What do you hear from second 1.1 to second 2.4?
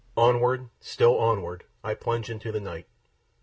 onward, I plunge